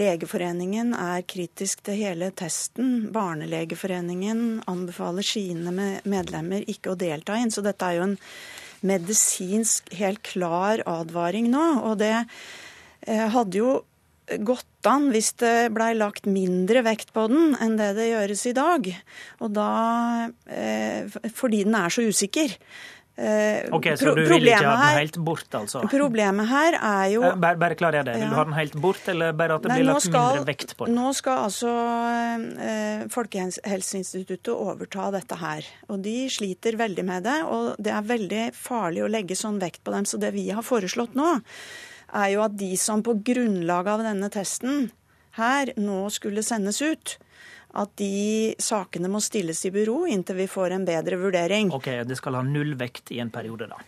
Legeforeningen 0.00 0.94
er 0.96 1.22
kritisk 1.28 1.84
til 1.86 2.00
hele 2.00 2.32
testen. 2.34 3.10
Barnelegeforeningen 3.14 4.64
anbefaler 4.70 5.26
sine 5.26 5.70
medlemmer 6.02 6.64
ikke 6.66 6.94
å 6.94 6.98
delta 6.98 7.36
inn. 7.38 7.52
Så 7.54 7.62
dette 7.62 7.86
er 7.86 8.00
jo 8.00 8.08
en 8.08 8.18
medisinsk 8.84 9.92
helt 9.94 10.24
klar 10.26 10.82
advaring 10.88 11.52
nå. 11.52 11.66
Og 11.90 12.00
det 12.00 12.14
eh, 12.16 13.28
hadde 13.36 13.60
jo 13.60 13.74
gått 14.40 14.88
an 14.88 15.10
hvis 15.12 15.32
det 15.42 15.54
blei 15.76 15.92
lagt 15.98 16.24
mindre 16.30 16.82
vekt 16.86 17.12
på 17.12 17.26
den 17.28 17.54
enn 17.60 17.76
det 17.80 17.92
det 17.98 18.08
gjøres 18.12 18.46
i 18.50 18.56
dag. 18.56 18.90
Og 19.44 19.52
da 19.56 19.68
eh, 20.48 21.06
Fordi 21.34 21.64
den 21.64 21.74
er 21.78 21.88
så 21.92 22.04
usikker. 22.08 22.56
Eh, 23.16 23.68
Ok, 23.70 23.84
Så 23.94 24.10
du 24.16 24.24
vil 24.26 24.42
ikke 24.48 24.64
ha 24.66 24.88
den 24.90 24.96
helt 25.04 25.18
bort, 25.22 25.46
altså? 25.54 25.84
Problemet 25.86 26.48
her 26.50 26.74
er 26.80 27.12
jo 27.12 27.20
Eh, 27.28 27.36
Bare, 27.38 27.54
bare 27.60 27.76
klar 27.78 27.94
jeg 27.94 28.08
det. 28.08 28.16
Vil 28.18 28.32
du 28.32 28.34
ha 28.34 28.44
den 28.48 28.56
helt 28.58 28.74
bort, 28.82 29.04
eller 29.12 29.30
bare 29.38 29.54
at 29.54 29.62
det 29.62 29.70
Nei, 29.70 29.76
blir 29.78 29.86
lagt 29.92 30.02
skal- 30.08 30.32
mindre 30.34 30.48
vekt 30.50 30.74
på 30.76 30.86
den? 30.88 30.96
Nå 30.98 31.12
skal 31.14 31.44
altså 31.46 31.74
eh, 32.58 33.04
Folkehelseinstituttet 33.14 34.50
overta 34.54 35.10
dette 35.14 35.38
her. 35.40 35.64
Og 35.88 36.02
de 36.04 36.16
sliter 36.32 36.76
veldig 36.80 37.04
med 37.06 37.24
det, 37.28 37.38
og 37.46 37.74
det 37.78 37.92
er 37.94 38.08
veldig 38.08 38.44
farlig 38.56 39.04
å 39.06 39.10
legge 39.10 39.36
sånn 39.38 39.60
vekt 39.62 39.82
på 39.84 39.94
dem. 39.94 40.04
Så 40.08 40.18
det 40.18 40.32
vi 40.34 40.48
har 40.50 40.62
foreslått 40.66 41.14
nå, 41.14 41.36
er 42.14 42.34
jo 42.34 42.44
at 42.46 42.56
de 42.58 42.72
som 42.80 43.02
på 43.04 43.16
grunnlag 43.26 43.88
av 43.90 44.04
denne 44.06 44.30
testen 44.32 44.88
her 45.38 45.72
nå 45.80 46.04
skulle 46.14 46.44
sendes 46.46 46.80
ut, 46.82 47.16
at 47.74 47.90
de 47.98 48.54
sakene 48.62 49.10
må 49.10 49.18
stilles 49.24 49.64
i 49.66 49.72
bero 49.74 50.04
inntil 50.06 50.38
vi 50.44 50.46
får 50.50 50.76
en 50.76 50.86
bedre 50.86 51.18
vurdering. 51.18 51.72
Ok, 51.74 51.90
det 52.06 52.18
skal 52.20 52.38
ha 52.38 52.44
null 52.46 52.76
vekt 52.78 53.10
i 53.14 53.18
en 53.22 53.34
periode, 53.34 53.66
da. 53.72 53.80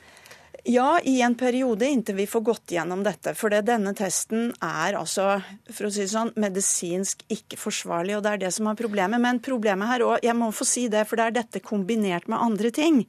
Ja, 0.66 0.96
i 0.98 1.20
en 1.22 1.36
periode 1.38 1.86
inntil 1.86 2.16
vi 2.18 2.24
får 2.26 2.42
gått 2.48 2.72
gjennom 2.74 3.04
dette. 3.06 3.36
For 3.38 3.54
det, 3.54 3.60
denne 3.68 3.92
testen 3.94 4.48
er 4.58 4.96
altså, 4.98 5.36
for 5.70 5.86
å 5.86 5.90
si 5.94 6.02
det 6.02 6.10
sånn, 6.10 6.32
medisinsk 6.42 7.22
ikke 7.30 7.58
forsvarlig. 7.60 8.16
Og 8.16 8.24
det 8.26 8.32
er 8.32 8.40
det 8.42 8.50
som 8.56 8.66
er 8.66 8.78
problemet. 8.78 9.22
Men 9.22 9.38
problemet 9.46 9.92
her 9.92 10.02
òg, 10.08 10.16
jeg 10.26 10.34
må 10.34 10.50
få 10.50 10.66
si 10.66 10.88
det, 10.90 11.04
for 11.06 11.20
det 11.20 11.28
er 11.28 11.36
dette 11.38 11.62
kombinert 11.62 12.26
med 12.26 12.42
andre 12.42 12.72
ting. 12.74 13.04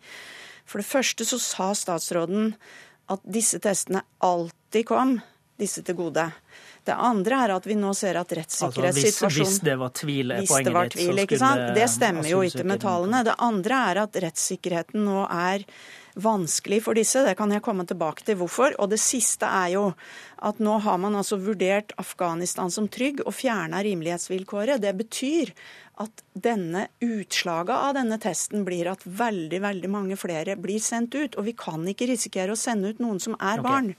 For 0.69 0.83
det 0.83 0.89
første 0.91 1.25
så 1.25 1.41
sa 1.41 1.71
statsråden 1.73 2.53
at 3.09 3.25
disse 3.25 3.57
testene 3.63 4.05
alltid 4.21 4.56
kom 4.85 5.19
disse 5.59 5.81
til 5.81 5.95
gode. 5.95 6.31
Det 6.87 6.95
andre 6.95 7.41
er 7.43 7.53
at 7.57 7.67
vi 7.67 7.75
nå 7.75 7.91
ser 7.97 8.15
at 8.21 8.31
rettssikkerhetssituasjonen 8.37 9.27
altså, 9.27 9.27
hvis, 9.27 9.51
hvis, 9.51 9.61
det 9.67 9.77
var 9.81 9.91
tvil, 9.91 10.31
poenget 10.31 10.47
det 10.47 11.01
så 11.01 11.03
skulle 11.03 11.27
ikke 11.27 11.39
sant? 11.41 11.63
Det 11.75 11.87
stemmer 11.91 12.31
jo 12.31 12.41
ikke 12.47 12.67
med 12.67 12.83
tallene. 12.83 13.23
Det 13.27 13.37
andre 13.43 13.85
er 13.91 14.03
at 14.05 14.19
rettssikkerheten 14.27 15.03
nå 15.07 15.25
er 15.27 15.65
vanskelig 16.17 16.79
for 16.83 16.97
disse. 16.97 17.21
Det 17.25 17.35
kan 17.37 17.51
jeg 17.53 17.63
komme 17.65 17.85
tilbake 17.87 18.25
til 18.25 18.39
hvorfor. 18.39 18.75
Og 18.81 18.89
det 18.91 18.99
siste 19.01 19.49
er 19.49 19.73
jo 19.75 19.83
at 20.47 20.61
nå 20.61 20.77
har 20.85 20.99
man 21.01 21.17
altså 21.17 21.39
vurdert 21.41 21.93
Afghanistan 22.01 22.71
som 22.73 22.89
trygg 22.89 23.23
og 23.25 23.35
fjerna 23.35 23.81
rimelighetsvilkåret. 23.85 24.81
Det 24.81 24.93
betyr 24.97 25.53
at 25.97 26.21
denne 26.37 26.83
utslaget 27.01 27.73
av 27.73 27.95
denne 27.97 28.19
testen 28.21 28.61
blir 28.67 28.89
at 28.91 29.01
veldig 29.01 29.61
veldig 29.63 29.89
mange 29.89 30.17
flere 30.19 30.53
blir 30.61 30.81
sendt 30.83 31.17
ut. 31.17 31.37
Og 31.37 31.47
vi 31.47 31.55
kan 31.57 31.85
ikke 31.89 32.09
risikere 32.11 32.53
å 32.53 32.59
sende 32.59 32.93
ut 32.93 33.01
noen 33.01 33.21
som 33.21 33.37
er 33.39 33.57
okay. 33.57 33.65
barn. 33.65 33.93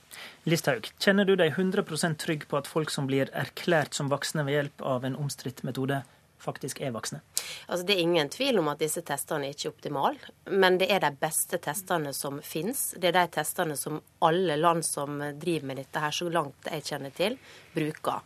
Listhaug, 0.47 0.87
kjenner 1.03 1.27
du 1.27 1.35
deg 1.39 1.51
100% 1.57 2.19
trygg 2.23 2.47
på 2.49 2.59
at 2.59 2.69
folk 2.69 2.91
som 2.93 3.07
blir 3.09 3.31
erklært 3.37 3.97
som 3.97 4.09
voksne 4.11 4.45
ved 4.47 4.57
hjelp 4.57 4.87
av 4.95 5.05
en 5.07 5.17
omstridt 5.19 5.61
metode, 5.67 6.01
faktisk 6.39 6.79
er 6.81 6.93
voksne? 6.95 7.19
Altså, 7.67 7.85
det 7.85 7.95
er 7.95 8.03
ingen 8.03 8.29
tvil 8.31 8.61
om 8.61 8.69
at 8.71 8.81
disse 8.81 9.03
testene 9.05 9.49
er 9.49 9.55
ikke 9.55 9.73
optimale, 9.73 10.33
men 10.49 10.79
det 10.81 10.89
er 10.91 11.03
de 11.03 11.11
beste 11.19 11.59
testene 11.61 12.13
som 12.15 12.39
finnes. 12.45 12.93
Det 12.97 13.11
er 13.11 13.17
de 13.19 13.27
testene 13.39 13.77
som 13.79 13.99
alle 14.25 14.57
land 14.59 14.85
som 14.87 15.19
driver 15.39 15.69
med 15.69 15.81
dette 15.83 16.03
her, 16.03 16.15
så 16.15 16.29
langt 16.31 16.69
jeg 16.71 16.87
kjenner 16.91 17.15
til, 17.15 17.37
bruker. 17.75 18.23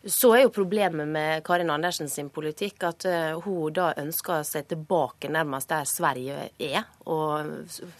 Så 0.00 0.30
er 0.32 0.46
jo 0.46 0.52
problemet 0.54 1.08
med 1.12 1.42
Karin 1.44 1.68
Andersen 1.70 2.08
sin 2.08 2.30
politikk 2.32 2.86
at 2.88 3.04
uh, 3.04 3.40
hun 3.44 3.74
da 3.76 3.90
ønsker 4.00 4.46
seg 4.48 4.70
tilbake 4.70 5.28
nærmest 5.28 5.68
der 5.68 5.84
Sverige 5.88 6.46
er 6.56 6.86
og 7.04 7.50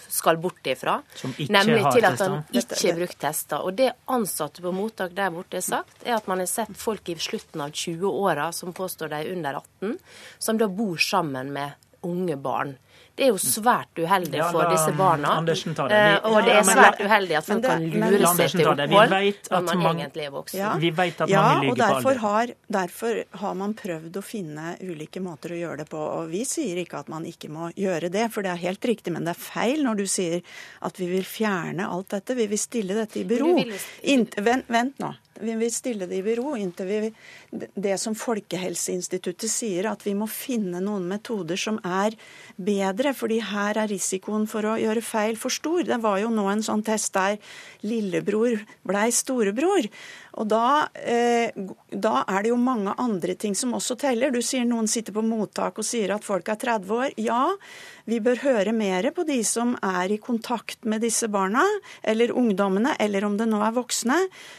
skal 0.09 0.41
bort 0.41 0.65
ifra. 0.71 0.97
Nemlig 1.53 1.83
til 1.93 2.07
at 2.09 2.23
han 2.25 2.39
ikke 2.57 2.79
har 2.81 2.99
brukt 3.03 3.21
tester. 3.21 3.61
Og 3.61 3.77
det 3.77 3.91
ansatte 4.09 4.65
på 4.65 4.73
mottak 4.73 5.13
der 5.19 5.35
borte 5.35 5.61
har 5.61 5.67
sagt, 5.67 6.01
er 6.07 6.17
at 6.17 6.31
man 6.31 6.41
har 6.41 6.49
sett 6.49 6.73
folk 6.81 7.13
i 7.13 7.19
slutten 7.21 7.67
av 7.67 7.77
20-åra 7.77 8.49
som 8.57 8.73
påstår 8.73 9.13
de 9.13 9.21
er 9.21 9.33
under 9.35 9.61
18, 9.61 9.99
som 10.39 10.61
da 10.61 10.71
bor 10.73 10.97
sammen 10.97 11.53
med 11.53 11.77
unge 12.07 12.37
barn. 12.41 12.79
Det 13.21 13.27
er 13.27 13.35
jo 13.35 13.41
svært 13.43 13.99
uheldig 14.01 14.39
ja, 14.39 14.47
for 14.49 14.65
disse 14.73 14.93
barna. 14.97 15.35
Andersen 15.43 15.75
tar 15.77 15.91
det. 15.93 15.97
Vi, 16.01 16.13
eh, 16.15 16.29
og 16.31 16.47
det 16.47 16.55
er 16.57 16.65
svært 16.65 17.03
uheldig 17.05 17.37
at 17.37 17.49
folk 17.51 17.67
kan 17.67 17.85
lure 17.85 18.31
seg 18.39 18.55
til 18.55 18.71
opphold 18.71 18.91
når 19.51 19.67
man 19.67 19.83
mange, 19.83 20.05
egentlig 20.07 20.25
er 20.25 20.33
voksen. 20.33 20.61
Ja, 20.61 20.71
vi 20.81 20.93
vet 20.97 21.21
at 21.27 21.33
ja, 21.33 21.43
mange 21.45 21.67
lyver 21.69 21.85
på 21.85 22.13
alder. 22.15 22.21
Har, 22.25 22.55
derfor 22.79 23.23
har 23.43 23.59
man 23.61 23.77
prøvd 23.77 24.17
å 24.17 24.25
finne 24.25 24.75
ulike 24.81 25.21
måter 25.21 25.53
å 25.53 25.61
gjøre 25.61 25.83
det 25.83 25.89
på. 25.93 26.01
Og 26.01 26.33
vi 26.33 26.47
sier 26.49 26.81
ikke 26.81 27.03
at 27.05 27.13
man 27.13 27.29
ikke 27.29 27.53
må 27.53 27.69
gjøre 27.77 28.09
det, 28.15 28.29
for 28.33 28.47
det 28.47 28.55
er 28.55 28.65
helt 28.65 28.89
riktig. 28.89 29.13
Men 29.13 29.29
det 29.29 29.37
er 29.37 29.43
feil 29.43 29.85
når 29.85 30.01
du 30.01 30.07
sier 30.09 30.41
at 30.89 31.03
vi 31.03 31.11
vil 31.13 31.27
fjerne 31.29 31.91
alt 31.93 32.15
dette. 32.17 32.39
Vi 32.39 32.49
vil 32.49 32.63
stille 32.63 32.97
dette 32.97 33.21
i 33.21 33.27
bero. 33.29 33.53
Vent, 33.61 34.73
vent 34.73 35.05
nå. 35.05 35.13
Vi 35.41 35.55
vil 35.57 35.73
stille 35.73 36.07
det 36.07 36.19
i 36.19 36.25
bero 36.25 36.53
inntil 36.57 36.87
vi 36.87 37.13
Det 37.75 37.97
som 37.99 38.15
Folkehelseinstituttet 38.15 39.51
sier, 39.51 39.89
at 39.91 40.05
vi 40.07 40.13
må 40.15 40.29
finne 40.31 40.83
noen 40.85 41.07
metoder 41.09 41.57
som 41.59 41.81
er 41.87 42.15
bedre, 42.57 42.90
fordi 43.15 43.41
her 43.41 43.79
er 43.79 43.89
risikoen 43.89 44.47
for 44.47 44.65
å 44.65 44.79
gjøre 44.81 45.03
feil 45.03 45.37
for 45.37 45.51
stor. 45.51 45.83
Det 45.85 46.01
var 46.03 46.19
jo 46.19 46.31
nå 46.31 46.47
en 46.51 46.63
sånn 46.63 46.83
test 46.83 47.15
der 47.15 47.39
lillebror 47.83 48.59
blei 48.83 49.11
storebror. 49.11 49.87
Og 50.39 50.47
da, 50.51 50.89
eh, 50.95 51.51
da, 51.91 52.25
er 52.29 52.43
det 52.43 52.53
jo 52.53 52.59
mange 52.61 52.95
andre 52.99 53.35
ting 53.35 53.55
som 53.55 53.75
også 53.75 53.97
teller. 53.99 54.31
Du 54.31 54.43
sier 54.43 54.65
noen 54.69 54.89
sitter 54.89 55.15
på 55.17 55.25
mottak 55.27 55.79
og 55.79 55.87
sier 55.87 56.15
at 56.15 56.27
folk 56.27 56.49
er 56.49 56.61
30 56.61 56.95
år. 56.95 57.15
Ja, 57.19 57.57
vi 58.11 58.21
bør 58.23 58.41
høre 58.43 58.73
mer 58.75 59.11
på 59.15 59.25
de 59.27 59.39
som 59.47 59.77
er 59.83 60.11
i 60.11 60.21
kontakt 60.23 60.85
med 60.85 61.03
disse 61.05 61.29
barna, 61.31 61.63
eller 62.03 62.33
ungdommene, 62.35 62.97
eller 62.99 63.25
om 63.27 63.37
det 63.39 63.47
nå 63.51 63.61
er 63.63 63.75
voksne. 63.77 64.17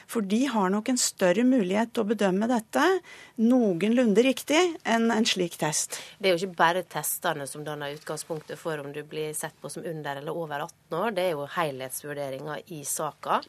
For 0.08 0.22
de 0.22 0.46
har 0.52 0.70
nok 0.72 0.92
en 0.92 1.00
større 1.02 1.44
mulighet 1.48 1.94
til 1.94 2.06
å 2.06 2.12
bedømme 2.12 2.48
dette 2.52 2.86
noenlunde 3.42 4.24
riktig 4.24 4.60
enn 4.86 5.10
en 5.14 5.26
slik 5.28 5.58
test. 5.62 5.98
Det 6.20 6.30
er 6.30 6.36
jo 6.36 6.46
ikke 6.46 6.60
bare 6.60 6.84
testene 6.86 7.48
som 7.50 7.64
danner 7.66 7.96
utgangspunktet 7.96 8.60
for 8.60 8.80
om 8.82 8.92
du 8.94 9.02
blir 9.08 9.34
sett 9.38 9.56
på 9.62 9.72
som 9.72 9.86
under 9.88 10.22
eller 10.22 10.38
over 10.38 10.68
18 10.68 11.00
år. 11.00 11.16
Det 11.18 11.26
er 11.26 11.34
jo 11.34 11.48
helhetsvurderinger 11.56 12.72
i 12.76 12.84
saka. 12.88 13.42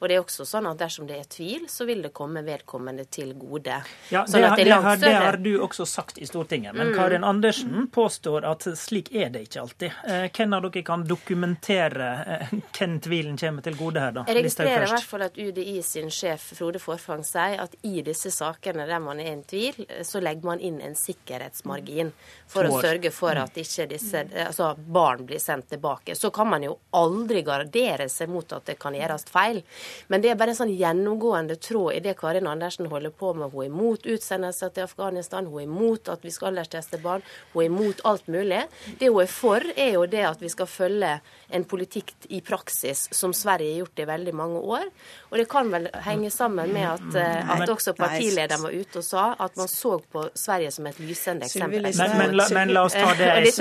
Og 0.00 0.08
det 0.08 0.18
er 0.18 0.24
også 0.24 0.46
sånn 0.48 0.68
at 0.68 0.80
dersom 0.80 1.08
det 1.08 1.20
er 1.22 1.30
tvil, 1.32 1.67
så 1.70 1.84
vil 1.88 2.02
det 2.02 2.12
komme 2.16 2.42
vedkommende 2.46 3.04
til 3.04 3.34
gode. 3.38 3.80
Ja, 4.12 4.24
sånn 4.26 4.42
det, 4.42 4.64
det, 4.64 4.72
har, 4.72 4.96
det, 5.00 5.12
har, 5.14 5.38
du 5.42 5.50
også 5.64 5.86
sagt 5.88 6.18
i 6.18 6.26
Stortinget. 6.26 6.76
Men 6.76 6.92
mm. 6.92 6.96
Karin 6.98 7.24
Andersen 7.24 7.88
påstår 7.94 8.46
at 8.48 8.66
slik 8.78 9.12
er 9.14 9.32
det 9.34 9.46
ikke 9.48 9.62
alltid. 9.64 10.00
Eh, 10.08 10.26
hvem 10.34 10.56
av 10.56 10.66
dere 10.68 10.84
kan 10.86 11.04
dokumentere 11.08 12.10
eh, 12.36 12.54
hvem 12.78 12.98
tvilen 13.04 13.38
kommer 13.40 13.66
til 13.66 13.78
gode 13.78 14.04
her, 14.04 14.16
da? 14.16 14.26
Jeg 14.28 14.40
registrerer 14.42 14.86
i 14.86 14.92
hvert 14.94 15.10
fall 15.12 15.26
at 15.28 15.38
UDI 15.38 15.78
sin 15.86 16.12
sjef 16.14 16.50
Frode 16.58 16.82
Forfang 16.82 17.24
sier 17.26 17.62
at 17.64 17.76
i 17.86 18.02
disse 18.06 18.32
sakene 18.34 18.86
der 18.88 19.02
man 19.02 19.20
er 19.20 19.32
ingen 19.32 19.44
tvil, 19.48 19.84
så 20.06 20.22
legger 20.22 20.46
man 20.48 20.62
inn 20.64 20.80
en 20.84 20.96
sikkerhetsmargin 20.98 22.12
for 22.48 22.68
å 22.68 22.80
sørge 22.82 23.12
for 23.14 23.38
at 23.38 23.56
ikke 23.60 23.88
disse 23.90 24.24
altså 24.44 24.72
barn 24.78 25.24
blir 25.26 25.40
sendt 25.42 25.68
tilbake. 25.72 26.14
Så 26.14 26.30
kan 26.34 26.48
man 26.48 26.64
jo 26.64 26.76
aldri 26.96 27.42
gardere 27.46 28.08
seg 28.12 28.30
mot 28.32 28.52
at 28.52 28.66
det 28.68 28.78
kan 28.80 28.96
gjøres 28.96 29.26
feil. 29.30 29.62
Men 30.08 30.24
det 30.24 30.32
er 30.32 30.40
bare 30.40 30.54
en 30.54 30.60
sånn 30.62 30.74
gjennomgående 30.74 31.57
tråd 31.60 31.94
i 31.94 32.00
det 32.04 32.16
Karin 32.18 32.46
Andersen 32.46 32.88
holder 32.90 33.10
på 33.10 33.32
med. 33.34 33.52
Hun 33.52 33.64
er 33.64 33.70
imot 33.70 34.06
utsendelser 34.06 34.72
til 34.74 34.86
Afghanistan, 34.86 35.46
hun 35.46 35.62
er 35.62 35.68
imot 35.68 36.08
at 36.12 36.24
vi 36.24 36.32
skal 36.34 36.52
aldersteste 36.52 37.00
barn, 37.02 37.24
hun 37.52 37.62
er 37.62 37.70
imot 37.70 38.02
alt 38.08 38.28
mulig. 38.28 38.64
Det 38.98 39.10
hun 39.10 39.22
er 39.22 39.32
for, 39.32 39.64
er 39.76 39.92
jo 39.96 40.06
det 40.10 40.24
at 40.28 40.42
vi 40.42 40.50
skal 40.52 40.70
følge 40.70 41.14
en 41.48 41.64
politikk 41.68 42.14
i 42.28 42.40
praksis 42.44 43.08
som 43.14 43.32
Sverige 43.36 43.72
har 43.72 43.84
gjort 43.84 44.02
i 44.02 44.08
veldig 44.08 44.34
mange 44.36 44.60
år. 44.60 44.88
Og 45.30 45.38
det 45.40 45.48
kan 45.50 45.70
vel 45.72 45.88
henge 46.04 46.30
sammen 46.30 46.72
med 46.72 46.86
at, 46.88 47.08
eh, 47.16 47.50
at 47.56 47.68
også 47.68 47.94
partilederen 47.98 48.62
var 48.62 48.74
ute 48.74 49.00
og 49.00 49.04
sa 49.04 49.24
at 49.38 49.56
man 49.56 49.68
så 49.68 49.98
på 50.12 50.28
Sverige 50.34 50.70
som 50.74 50.86
et 50.86 51.00
lysende 51.00 51.46
eksempel. 51.46 51.82
Men, 51.82 52.16
men, 52.18 52.36
la, 52.36 52.48
men 52.54 52.72
la, 52.74 52.84
oss 52.88 52.96
ta 52.96 53.12
det 53.18 53.28
jeg, 53.28 53.54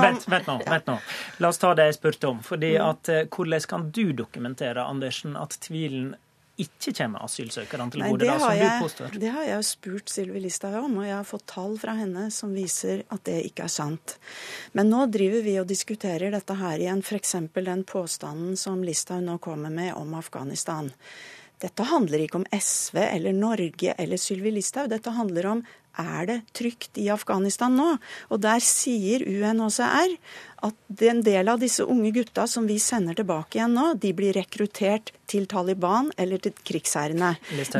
vent, 0.00 0.26
vent, 0.30 0.48
nå, 0.48 0.58
vent 0.66 0.90
nå. 0.90 0.98
La 1.42 1.50
oss 1.50 1.60
ta 1.60 1.74
det 1.78 1.90
jeg 1.90 1.98
spurte 2.00 2.30
om. 2.30 2.42
fordi 2.46 2.74
mm. 2.78 2.88
at 2.88 3.08
eh, 3.08 3.26
Hvordan 3.30 3.68
kan 3.68 3.90
du 3.90 4.12
dokumentere 4.12 4.82
Andersen, 4.84 5.36
at 5.36 5.56
tvilen 5.60 6.14
ikke 6.64 6.92
kommer 6.96 7.24
asylsøkerne 7.26 7.88
til 7.94 8.04
gode, 8.04 8.26
da, 8.26 8.36
som 8.42 8.60
du 8.60 8.84
påstår? 8.84 9.18
Det 9.22 9.32
har 9.34 9.46
jeg 9.48 9.56
jo 9.56 9.66
spurt 9.70 10.12
Sylvi 10.12 10.42
Listhaug 10.44 10.78
om, 10.84 10.98
og 11.00 11.08
jeg 11.08 11.16
har 11.16 11.28
fått 11.28 11.46
tall 11.50 11.76
fra 11.80 11.96
henne 11.98 12.28
som 12.34 12.54
viser 12.56 13.04
at 13.08 13.24
det 13.28 13.38
ikke 13.48 13.66
er 13.66 13.74
sant. 13.74 14.16
Men 14.76 14.92
nå 14.92 15.06
driver 15.12 15.44
vi 15.46 15.56
og 15.62 15.68
diskuterer 15.70 16.32
dette 16.34 16.56
her 16.60 16.80
igjen, 16.80 17.04
f.eks. 17.04 17.36
den 17.56 17.84
påstanden 17.88 18.56
som 18.60 18.84
Listhaug 18.86 19.24
nå 19.26 19.38
kommer 19.42 19.72
med 19.74 19.94
om 19.98 20.16
Afghanistan. 20.18 20.92
Dette 21.60 21.84
handler 21.84 22.24
ikke 22.24 22.40
om 22.40 22.48
SV 22.56 22.96
eller 23.02 23.36
Norge 23.36 23.94
eller 23.98 24.20
Sylvi 24.20 24.54
Listhaug. 24.54 24.88
Dette 24.92 25.12
handler 25.12 25.48
om 25.50 25.62
er 25.98 26.26
det 26.28 26.36
trygt 26.56 26.98
i 27.02 27.08
Afghanistan 27.10 27.74
nå? 27.76 27.88
Og 28.30 28.40
der 28.40 28.62
sier 28.62 29.24
UNHCR 29.26 30.14
at 30.66 31.02
en 31.08 31.22
del 31.24 31.48
av 31.50 31.60
disse 31.60 31.84
unge 31.84 32.12
gutta 32.14 32.46
som 32.48 32.66
vi 32.68 32.78
sender 32.80 33.16
tilbake 33.18 33.58
igjen 33.58 33.74
nå, 33.74 33.86
de 34.00 34.12
blir 34.16 34.36
rekruttert 34.36 35.10
til 35.30 35.46
Taliban 35.50 36.10
eller 36.20 36.40
til 36.42 36.54
krigsherrene. 36.54 37.32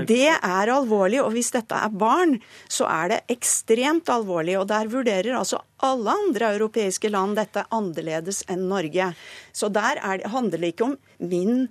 Det 0.09 0.27
er 0.33 0.73
alvorlig, 0.75 1.21
og 1.23 1.35
hvis 1.37 1.53
dette 1.55 1.77
er 1.77 1.93
barn, 1.93 2.39
så 2.69 2.89
er 2.91 3.15
det 3.15 3.21
ekstremt 3.37 4.11
alvorlig. 4.13 4.57
Og 4.61 4.69
der 4.71 4.91
vurderer 4.91 5.37
altså 5.39 5.63
alle 5.85 6.17
andre 6.25 6.55
europeiske 6.57 7.13
land 7.13 7.39
dette 7.39 7.67
annerledes 7.71 8.43
enn 8.51 8.67
Norge. 8.73 9.13
Så 9.53 9.71
der 9.73 10.01
det, 10.01 10.33
handler 10.33 10.59
det 10.59 10.75
ikke 10.75 10.91
om 10.91 10.99
min 11.19 11.69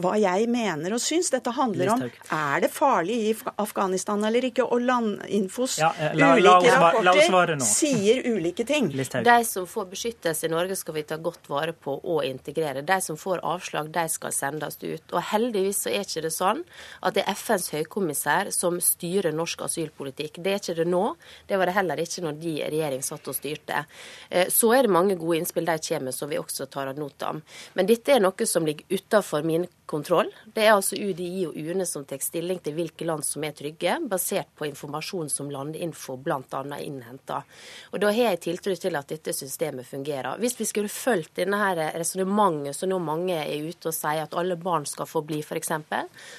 hva 0.00 0.14
jeg 0.20 0.48
mener 0.50 0.94
og 0.96 1.02
syns. 1.02 1.30
Dette 1.32 1.52
handler 1.56 1.92
om 1.94 2.04
er 2.06 2.64
det 2.64 2.70
farlig 2.72 3.16
i 3.30 3.34
Afghanistan 3.62 4.24
eller 4.24 4.46
ikke. 4.50 4.66
Og 4.66 4.84
Landinfos 4.84 5.78
ja, 5.80 5.90
la, 6.14 6.32
la, 6.34 6.34
ulike 6.36 6.70
la, 6.70 6.92
la, 7.04 7.14
rapporter 7.14 7.64
sier 7.70 8.22
ulike 8.30 8.66
ting. 8.68 8.90
De 8.90 9.36
som 9.46 9.66
får 9.68 9.90
beskyttelse 9.92 10.48
i 10.48 10.52
Norge, 10.52 10.76
skal 10.78 10.96
vi 10.96 11.04
ta 11.08 11.18
godt 11.20 11.50
vare 11.50 11.74
på 11.76 11.96
og 11.98 12.24
integrere. 12.26 12.84
De 12.86 13.00
som 13.04 13.18
får 13.20 13.44
avslag, 13.46 13.90
de 13.94 14.06
skal 14.12 14.34
sendes 14.34 14.78
ut. 14.82 15.12
Og 15.12 15.22
heldigvis 15.32 15.84
så 15.84 15.92
er 15.92 16.06
ikke 16.06 16.24
det 16.26 16.32
sånn 16.34 16.62
at 17.00 17.16
det 17.16 17.24
er 17.26 17.38
FNs 17.38 17.70
høykommissær 17.74 18.50
som 18.54 18.78
styrer 18.82 19.34
norsk 19.36 19.64
asylpolitikk. 19.66 20.40
Det 20.42 20.54
er 20.54 20.62
ikke 20.62 20.78
det 20.80 20.88
nå. 20.88 21.04
Det 21.48 21.58
var 21.60 21.70
det 21.70 21.76
heller 21.76 22.02
ikke 22.02 22.24
når 22.24 22.40
de 22.40 22.54
regjering 22.64 23.04
satt 23.04 23.28
og 23.30 23.36
styrte. 23.36 23.84
Eh, 24.28 24.48
så 24.52 24.72
er 24.76 24.86
det 24.86 24.94
mange 24.94 25.18
gode 25.20 25.40
innspill 25.40 25.68
de 25.68 25.78
kommer 25.88 26.16
som 26.16 26.30
vi 26.30 26.38
også 26.40 26.68
tar 26.70 26.92
ad 26.92 27.00
notam. 27.00 27.42
Men 27.74 27.88
dette 27.88 28.14
er 28.14 28.22
noe 28.22 28.48
som 28.48 28.66
ligger 28.66 28.86
utafor 28.90 29.46
min 29.50 29.66
kontroll. 29.90 30.30
Det 30.54 30.62
er 30.62 30.76
altså 30.76 30.94
UDI 30.94 31.46
og 31.48 31.56
UNE 31.58 31.86
som 31.88 32.04
tar 32.06 32.22
stilling 32.22 32.60
til 32.62 32.76
hvilke 32.76 33.06
land 33.08 33.24
som 33.26 33.42
er 33.46 33.56
trygge, 33.58 33.96
basert 34.06 34.52
på 34.54 34.68
informasjon 34.68 35.30
som 35.32 35.50
Landinfo 35.50 36.14
bl.a. 36.22 36.60
innhenter. 36.78 37.42
Og 37.90 37.98
Da 38.00 38.12
har 38.14 38.30
jeg 38.30 38.40
tiltro 38.46 38.76
til 38.78 38.98
at 39.00 39.10
dette 39.10 39.34
systemet 39.34 39.88
fungerer. 39.88 40.38
Hvis 40.38 40.58
vi 40.60 40.68
skulle 40.70 40.92
fulgt 40.92 41.42
denne 41.42 41.58
resonnementet 41.98 42.78
som 42.78 42.92
nå 42.92 43.00
mange 43.02 43.34
er 43.40 43.66
ute 43.66 43.90
og 43.90 43.96
sier 43.96 44.22
at 44.28 44.38
alle 44.38 44.58
barn 44.60 44.86
skal 44.86 45.10
få 45.10 45.24
bli, 45.26 45.42
f.eks., 45.42 45.74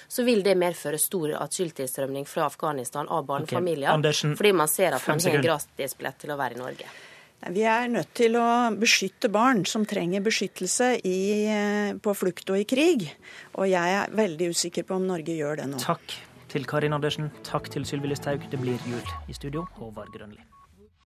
så 0.07 0.27
vil 0.27 0.43
det 0.47 0.55
medføre 0.55 0.99
stor 1.01 1.35
asyltilstrømning 1.41 2.27
fra 2.29 2.47
Afghanistan 2.47 3.09
av 3.11 3.27
barnefamilier. 3.27 3.91
Okay. 3.99 4.35
fordi 4.35 4.53
man 4.53 4.71
ser 4.71 4.95
at 4.95 5.07
man 5.07 5.19
har 5.19 5.41
en 5.41 5.49
gratisbillett 5.49 6.23
til 6.23 6.31
å 6.31 6.39
være 6.39 6.55
i 6.55 6.63
Norge. 6.63 6.93
Vi 7.50 7.63
er 7.65 7.88
nødt 7.89 8.12
til 8.13 8.36
å 8.38 8.69
beskytte 8.77 9.31
barn 9.33 9.63
som 9.65 9.86
trenger 9.89 10.21
beskyttelse 10.21 10.91
i, 11.01 11.21
eh, 11.50 11.93
på 11.98 12.13
flukt 12.13 12.50
og 12.53 12.60
i 12.60 12.67
krig. 12.69 13.07
Og 13.57 13.65
jeg 13.65 13.95
er 13.98 14.13
veldig 14.13 14.51
usikker 14.53 14.86
på 14.86 14.95
om 14.95 15.07
Norge 15.07 15.33
gjør 15.33 15.63
det 15.63 15.69
nå. 15.71 15.79
Takk. 15.81 16.19
til 16.51 16.65
Karin 16.67 16.91
Andersen. 16.91 17.31
Takk 17.48 17.69
til 17.71 17.86
Sylvi 17.88 18.12
Listhaug. 18.12 18.43
Det 18.51 18.60
blir 18.60 18.75
jul. 18.86 19.05
I 19.29 19.31
studio, 19.31 19.67
Håvard 19.79 20.12
Grønli. 20.12 20.50